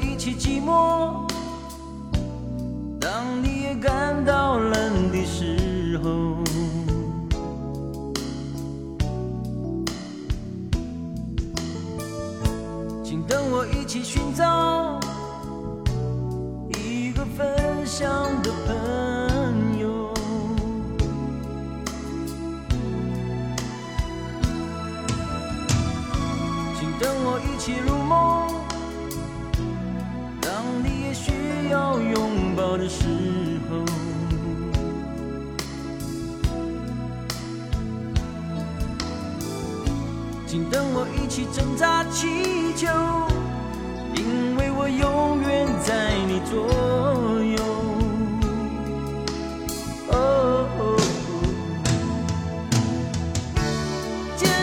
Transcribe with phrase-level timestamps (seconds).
[0.00, 1.27] 一起寂寞，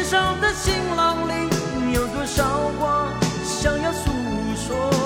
[0.05, 1.49] 少的行囊里
[1.91, 2.43] 有多少
[2.79, 3.11] 话
[3.43, 4.11] 想要诉
[4.55, 5.04] 说？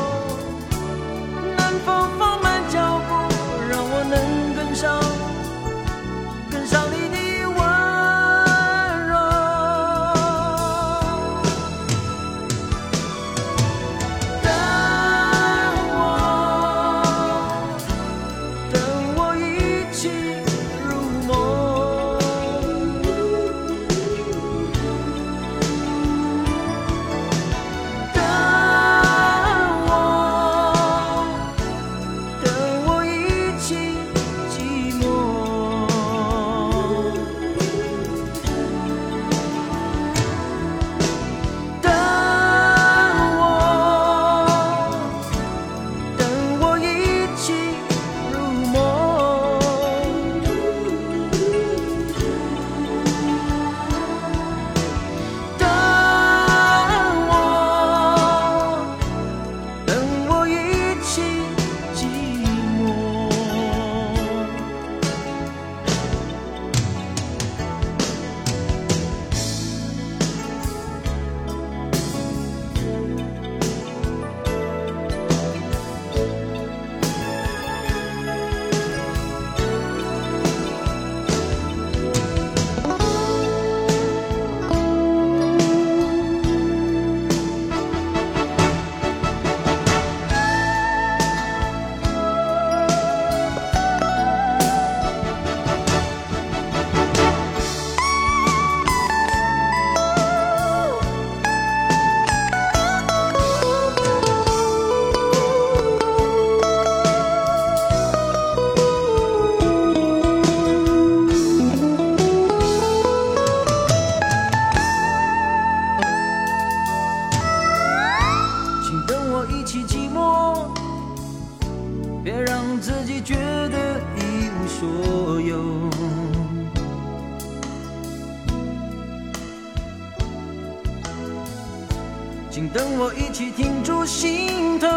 [132.71, 134.87] 等我一起停住心头，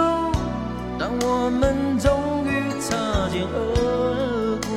[0.99, 2.97] 当我们终于擦
[3.31, 3.57] 肩而
[4.61, 4.71] 过。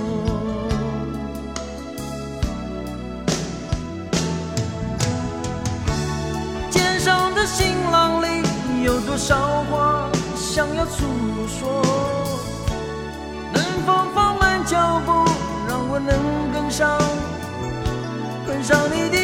[6.72, 8.42] 肩上的行囊里
[8.84, 11.04] 有多少话想要诉
[11.48, 11.84] 说？
[13.54, 15.12] 能否放慢脚步，
[15.68, 16.16] 让我能
[16.54, 16.98] 跟上，
[18.48, 19.18] 跟上你的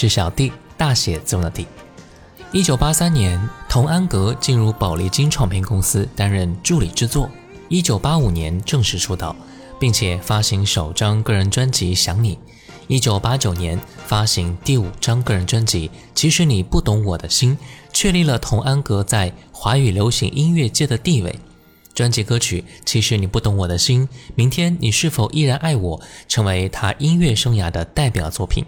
[0.00, 1.66] 是小弟，大写字母的弟。
[2.52, 3.38] 一九八三年，
[3.68, 7.28] 童安格进入宝丽金唱片公司担任助理制作。
[7.68, 9.36] 一九八五年正式出道，
[9.78, 12.36] 并且发行首张个人专辑《想你》。
[12.86, 17.54] 一九八九年发行第五张个人专辑《其实你不懂我的心》，
[17.92, 21.38] 确立了童安格在华语流行音乐界的地位。
[21.92, 28.64] 专辑歌曲《其实你不懂我的心》，明天你是否依然爱我，成为他音乐生涯的代表作品。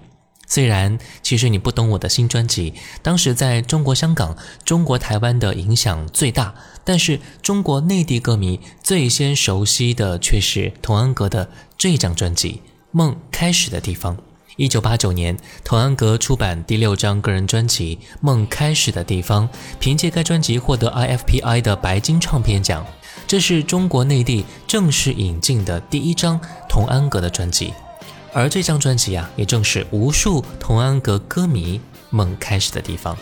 [0.53, 6.55] 虽然《其实你不懂我的新》专辑当时在中国香港、中国台湾的影响最大，
[6.85, 12.61] 但是中国内地歌迷最先熟悉的却是童安格的这张专辑
[12.91, 14.15] 《梦开始的地方》。
[14.57, 19.49] 一九八九年，童安格出版第六张个人专辑《梦开始的地方》，
[19.81, 22.85] 凭借该专辑获得 IFPI 的白金唱片奖，
[23.27, 26.39] 这是中国内地正式引进的第一张
[26.69, 27.73] 童安格的专辑。
[28.33, 31.81] 而这张专辑啊，也正是无数童安格歌迷
[32.11, 33.17] 梦开始的地方。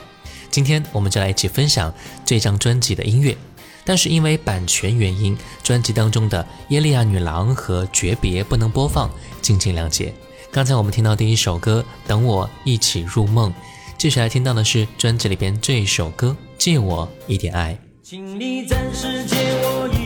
[0.51, 1.93] 今天我们就来一起分享
[2.25, 3.37] 这张专辑的音乐，
[3.85, 9.11] 但是因为版权原因，专辑当中的《耶利亚女郎》和《诀别》不能播放，
[9.43, 10.15] 敬请谅解。
[10.53, 13.51] 刚才我们听到第一首歌《等我一起入梦》，
[13.99, 17.75] 接下来听到的是专辑里边这一首歌《借我一点爱》。
[18.03, 20.00] 请你暂时借我一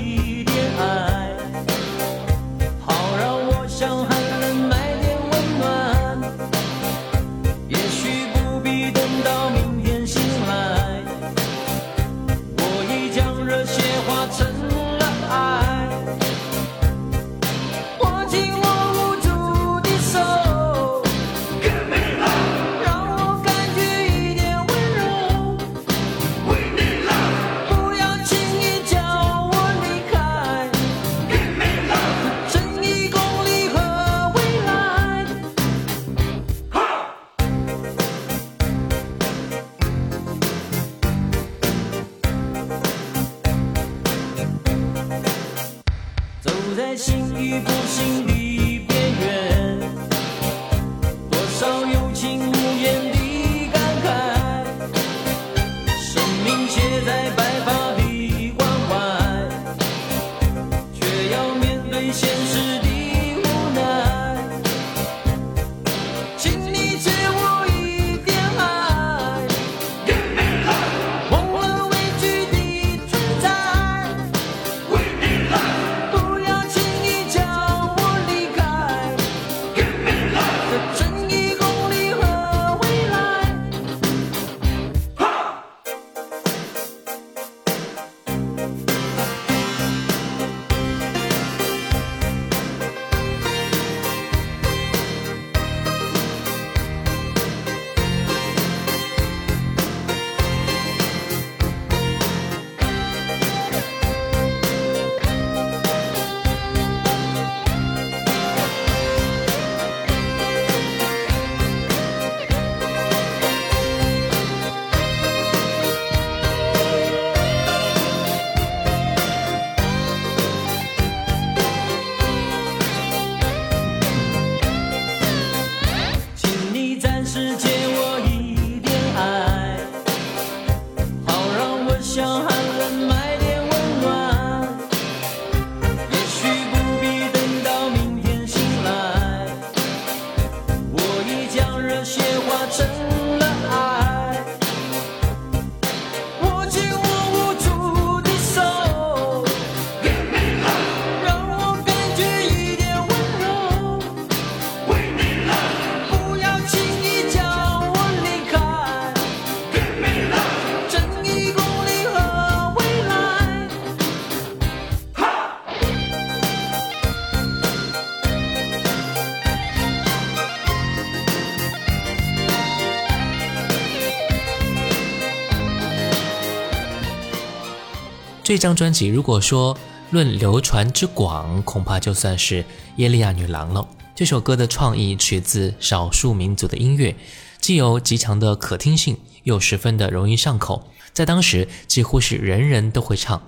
[178.45, 179.75] 这张专辑如果说
[180.11, 182.63] 论流传之广，恐怕就算是
[182.97, 183.89] 《耶利亚女郎》了。
[184.15, 187.17] 这首歌的创意取自少数民族的音乐，
[187.59, 193.41] 既有极强的可听性，又十分的容易上口，在当时几乎是人人都会唱。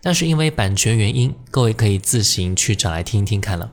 [0.00, 3.72] 但是因为版权原因，各位可以自行去找来听一听看了。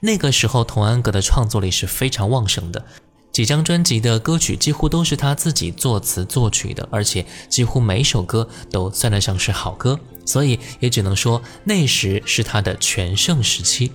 [0.00, 2.82] 那个时候，童安格的创作力是非常旺盛的，
[3.30, 13.92] 几张专辑的歌曲几乎都是他自己作词作曲的，而且几乎每首歌都算得上是好歌，所以也只能说那时是他的全盛时期。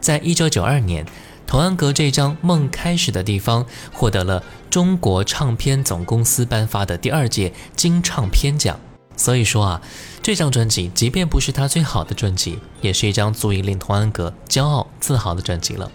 [0.00, 1.06] 在一九九二年，
[1.46, 8.78] 童安格这张《梦开始的地方》获得了中国唱片总公司颁发的第二届金唱片奖。
[9.16, 9.82] 所以说啊，
[10.22, 15.90] 这张专辑即便不是他最好的专辑，也是一张足以令童安格骄傲自豪的专辑了。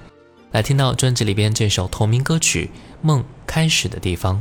[0.51, 2.69] 来听到专辑里边这首同名歌曲
[3.01, 4.35] 《梦开始的地方》。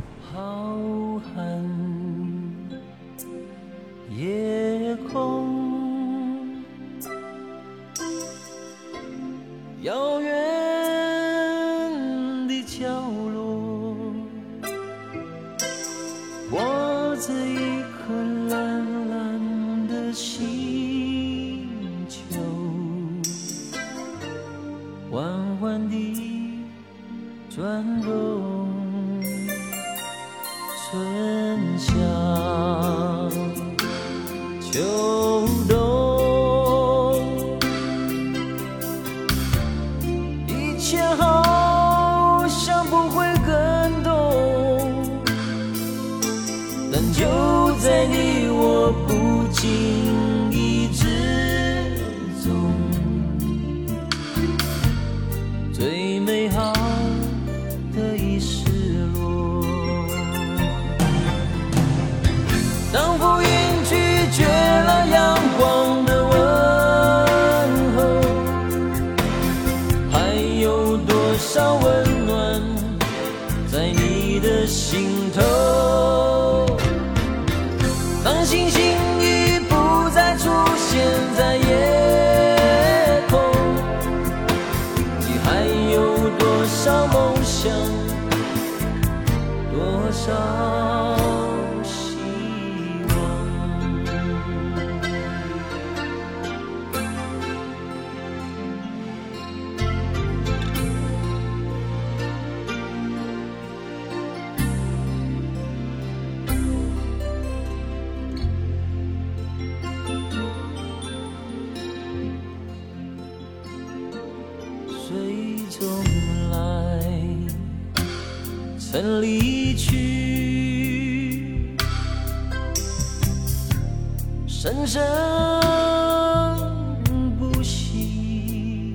[127.05, 128.93] 生不息。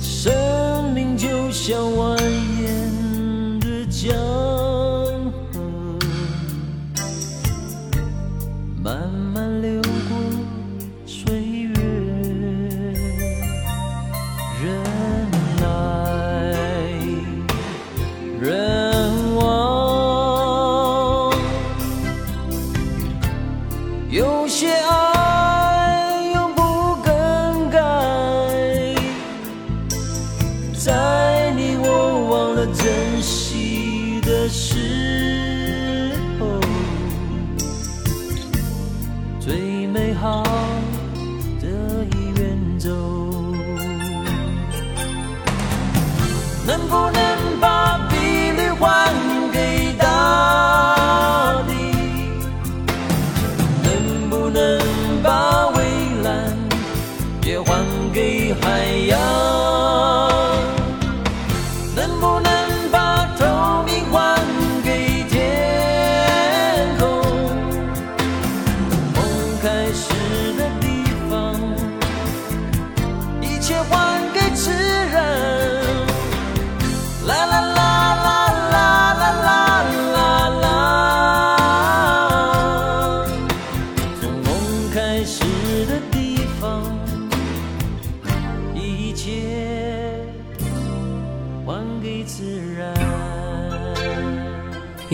[0.00, 2.27] 生命就像蜿
[59.06, 59.37] your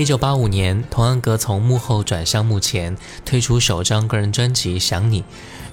[0.05, 2.95] 一九八五年，童安格从幕后转向幕前，
[3.25, 5.23] 推出首张个人专辑《想你》。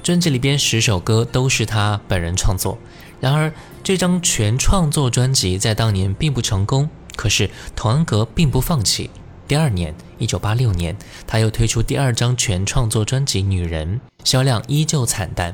[0.02, 2.78] 专辑里边十首歌都是他本人创作。
[3.20, 3.52] 然而，
[3.84, 6.90] 这张全创作专辑在当年并不成功。
[7.18, 9.10] 可是，童安格并不放弃。
[9.50, 10.96] 第二年，一九八六年，
[11.28, 15.54] 他又推出第二张全创作专辑《女人》，销量依旧惨淡。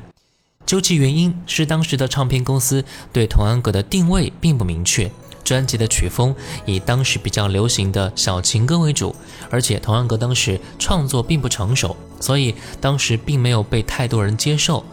[0.64, 5.10] 究其原因，是当时的唱片公司对童安格的定位并不明确。
[5.44, 6.34] 专辑的曲风
[6.66, 9.14] 以当时比较流行的小情歌为主，
[9.50, 14.84] 而且童安格当时创作并不成熟，所以当时并没有被太多人接受。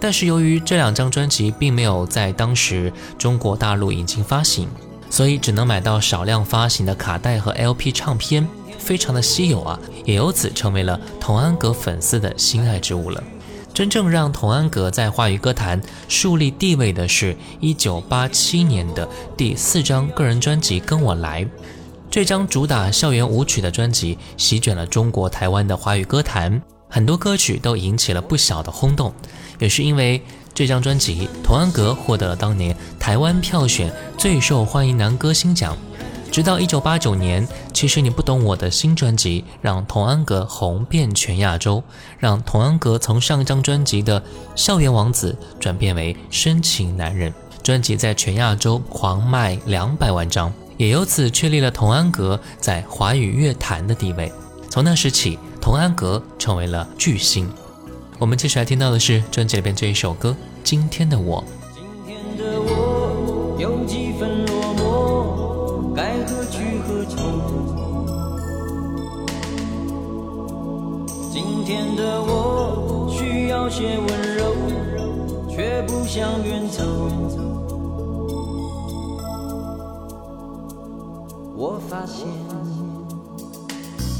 [0.00, 4.66] 但是由于这两张专辑并没有在当时中国大陆引进发行，
[5.10, 13.22] 所以只能买到少量发行的卡带和 LP 唱片，非常的稀有啊，也由此成为了童安格粉丝的心爱之物了。
[13.72, 21.44] 真正让童安格在华语歌坛树立地位的是1987年的第四张个人专辑《跟我来》。
[22.10, 29.14] 这张主打校园舞曲的专辑席卷了中国台湾的华语歌坛，很多歌曲都引起了不小的轰动。
[29.60, 30.20] 也是因为
[30.52, 35.76] 这张专辑，童安格获得了当年台湾票选最受欢迎男歌星奖。
[36.30, 41.82] 直到1989年，《其实你不懂我》的新专辑让童安格红遍全亚洲，
[42.18, 44.22] 让童安格从上一张专辑的
[44.54, 47.34] 校园王子转变为深情男人。
[47.62, 54.32] 专辑在全亚洲狂卖两百万张，也由此确立了童安格在华语乐坛的地位。
[54.70, 57.50] 从那时起，童安格成为了巨星。
[58.18, 60.30] 我们接下来听到的是专辑里边这一首歌
[60.62, 61.42] 《今天的我》。
[71.70, 74.42] 天的我需要些温柔，
[75.48, 76.82] 却不想远走。
[81.56, 82.26] 我发现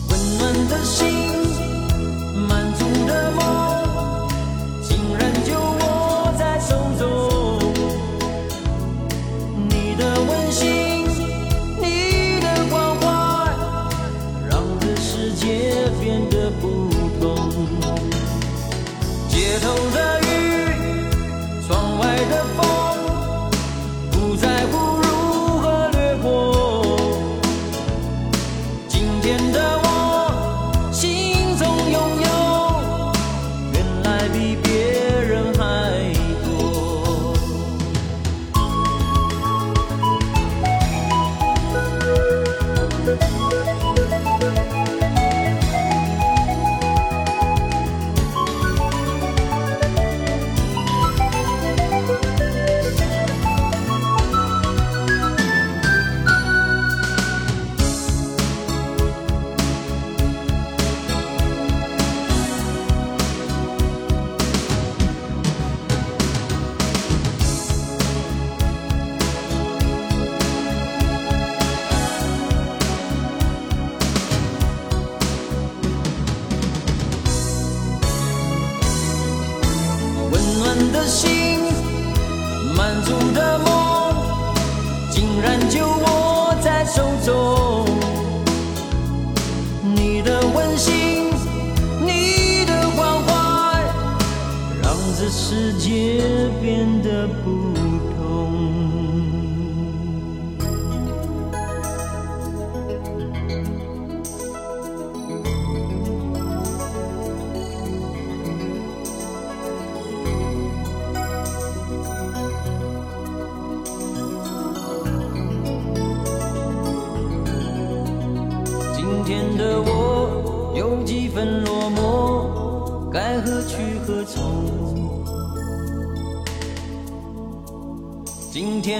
[0.09, 1.09] 温暖的心，
[2.49, 3.43] 满足的梦，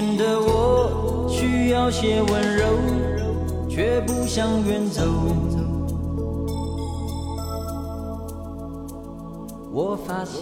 [0.01, 2.65] 曾经的我需要些温柔，
[3.69, 5.03] 却不想远走。
[9.71, 10.41] 我发现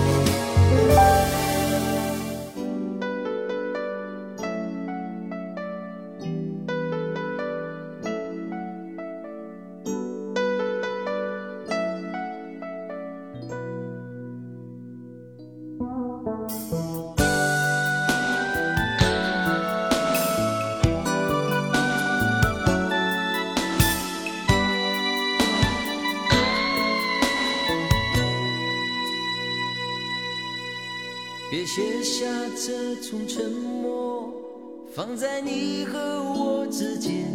[35.03, 37.25] 放在你和我之间，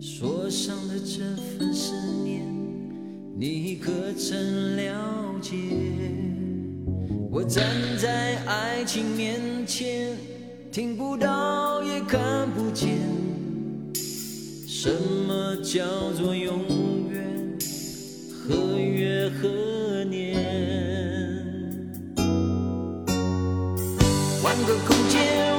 [0.00, 1.24] 说上的这
[1.58, 2.46] 份思念，
[3.36, 4.94] 你可曾了
[5.42, 5.56] 解？
[7.32, 7.64] 我站
[8.00, 10.16] 在爱情面前，
[10.70, 12.96] 听不到也看不见，
[14.68, 16.60] 什么叫做永
[17.10, 17.58] 远？
[18.30, 20.36] 何月何年？
[24.40, 25.53] 换个空间，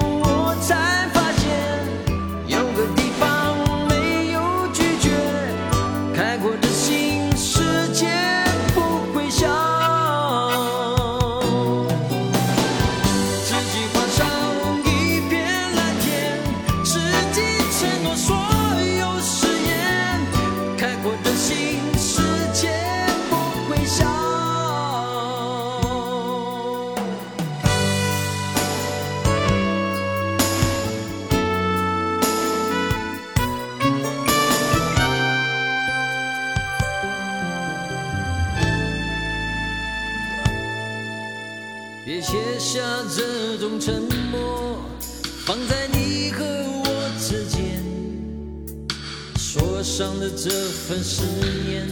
[50.47, 51.23] 这份思
[51.67, 51.87] 念，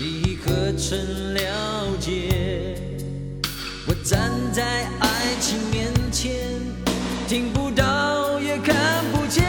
[0.00, 2.80] 你可曾了解？
[3.86, 4.64] 我站在
[4.98, 6.32] 爱情面前，
[7.28, 9.44] 听不到也看不见，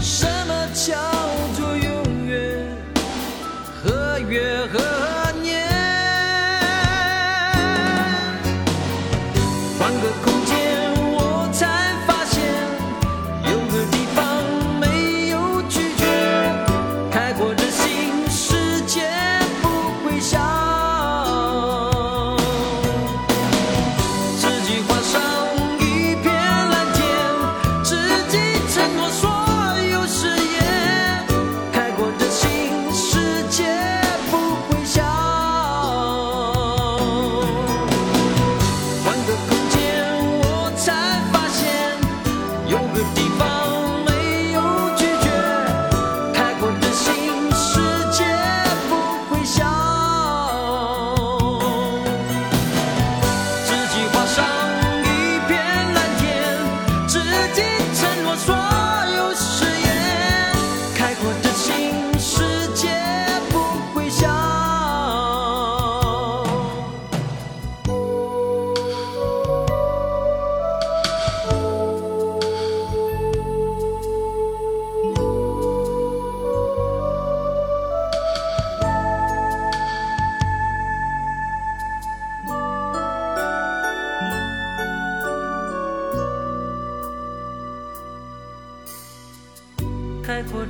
[0.00, 0.94] 什么叫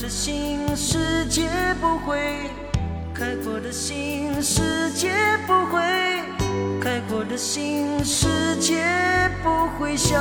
[0.06, 1.48] 的心，世界
[1.80, 2.16] 不会；
[3.12, 5.10] 开阔的心，世界
[5.48, 5.82] 不会；
[6.80, 8.84] 开阔的心，世界
[9.42, 10.16] 不会笑。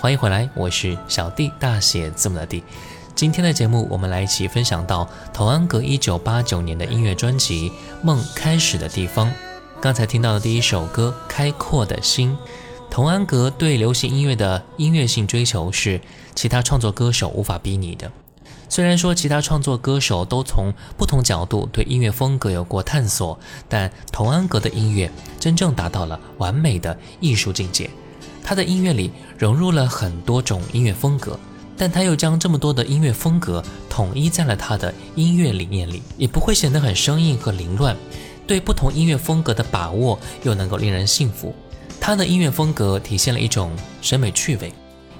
[0.00, 2.64] 欢迎回来，我是小弟，大写字母的弟。
[3.14, 7.68] 今天的节目，我们来一起分享到童安格一九八九年的音乐专辑
[8.02, 9.28] 《梦开始的地方》。
[9.78, 12.34] 刚才听到的第一首歌《开阔的心》，
[12.94, 16.00] 童安格对流行音乐的音乐性追求是
[16.36, 18.08] 其他创作歌手无法比拟的。
[18.68, 23.36] 虽然说其他创作歌手都从不同角度对音乐风格有过探索，
[23.68, 27.90] 但童安格的音乐真正达到了完美的艺术境界。
[28.44, 31.36] 他的音乐里融入了很多种音乐风格，
[31.76, 37.96] 但他又将这么多的音乐风格统一在了他的音乐理念里，也不会显得很生硬和凌乱。
[38.46, 41.52] 对不同音乐风格的把握又能够令人信服。
[42.06, 44.70] 他的音乐风格体现了一种审美趣味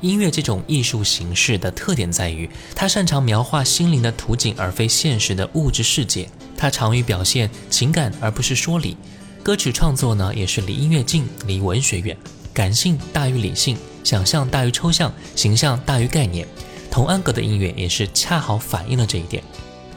[0.02, 8.98] 音乐这种艺术形式的特点在于它擅长描画心灵的图景而非现实的物质世界它长于表现情感而不是说理
[9.42, 12.14] 歌曲创作呢也是离音乐近离文学远
[12.52, 16.46] 感性大于理性想象大于抽象形象大于概念。
[16.90, 19.42] 童安格的音乐也是恰好反映了这一点。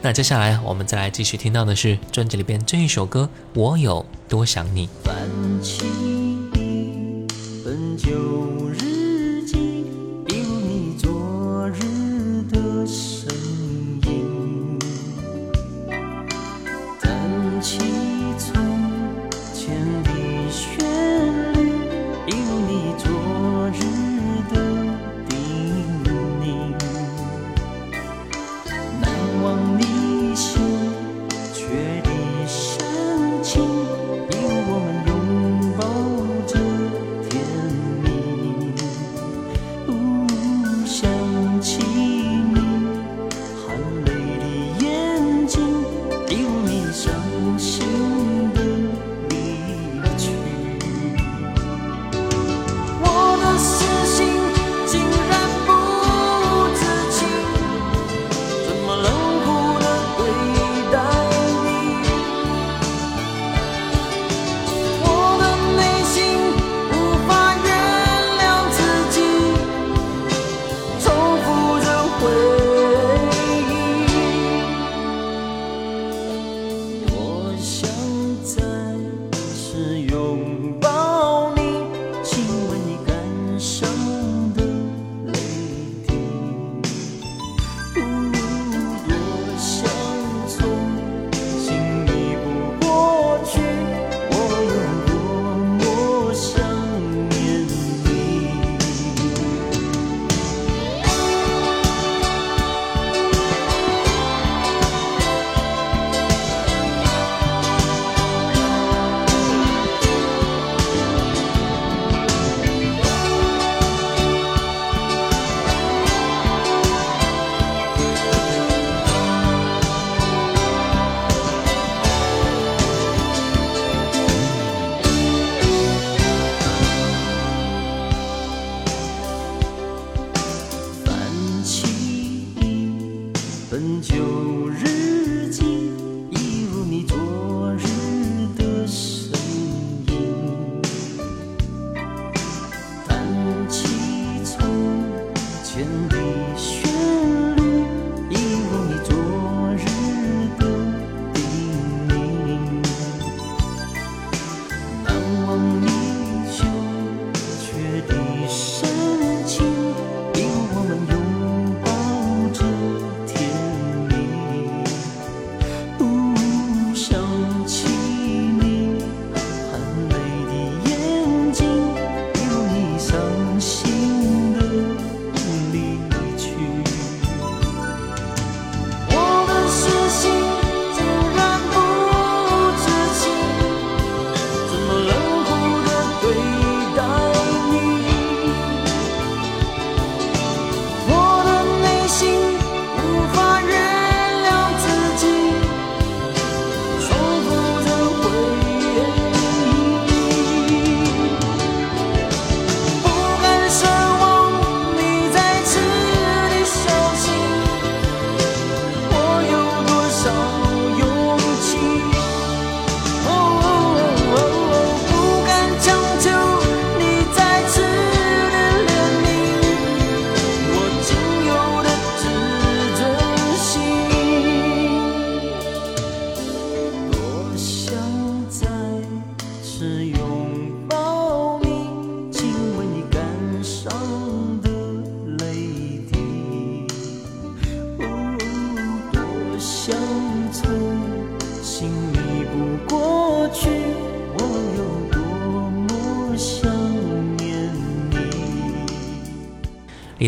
[0.00, 4.88] 那接下来我们再来继续听到的是专辑里边这一首歌我有多想你。
[7.68, 8.87] 等旧日。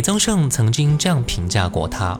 [0.00, 2.18] 李宗盛曾经这样评价过他。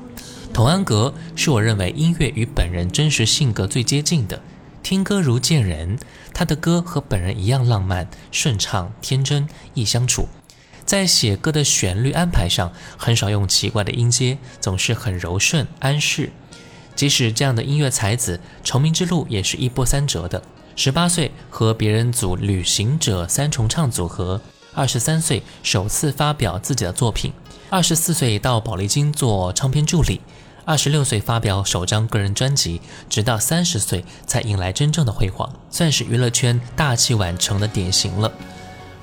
[0.53, 4.39] 童安格是我认为音乐与本人真实性格最接近的。
[4.83, 5.99] 听歌如见人
[6.35, 10.29] 他的歌和本人一样浪漫顺畅天真易相处。
[10.85, 16.33] 在写歌的旋律安排上很少用奇怪的音阶总是很柔顺安适。
[16.95, 20.43] 即使这样的音乐才子成名之路也是一波三折的。
[20.77, 24.43] 十八岁和别人组旅行者三重唱组合
[24.75, 27.33] 二十三岁首次发表自己的作品。
[27.71, 30.21] 二十四岁到宝丽金做唱片助理
[30.65, 38.31] 二十六岁发表首张个人专辑直到三十岁才迎来真正的辉煌算是娱乐圈大器晚成的典型了。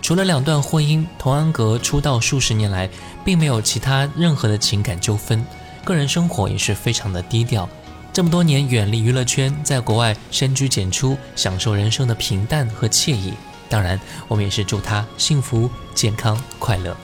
[0.01, 2.89] 除了两段婚姻童安格出道数十年来
[3.23, 5.43] 并没有其他任何的情感纠纷
[5.85, 7.67] 个人生活也是非常的低调。
[8.11, 13.33] 这么多年远离娱乐圈在国外深居简出享受人生的平淡和惬意
[13.69, 16.95] 当然我们也是祝他幸福健康快乐。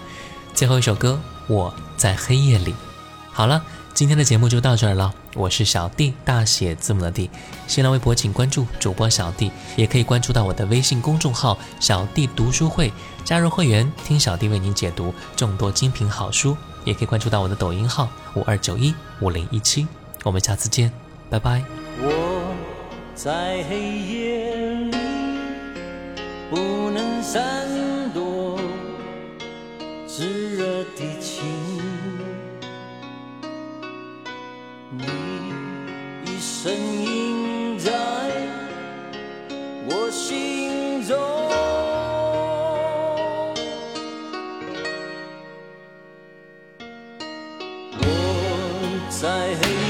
[0.53, 2.73] 最后一首歌我在黑夜里。
[3.31, 5.13] 好了，今天的节目就到这儿了。
[5.35, 7.29] 我是小弟，大写字母的弟。
[7.67, 12.93] 新浪微博请关注主播小弟，也可以关注到我的微信公众号“小弟读书会”，
[13.25, 16.55] 加入会员听小弟为您解读众多精品好书。
[16.85, 19.87] 也可以关注到我的抖音号五二九一五零一七。
[20.23, 20.91] 我们下次见。
[21.29, 21.63] 拜拜。
[21.99, 22.53] 我
[23.15, 24.55] 在黑夜
[24.91, 24.97] 里
[26.51, 27.41] 不能闪
[28.13, 28.59] 躲
[30.07, 31.19] 炙热的
[49.23, 49.82] 在黑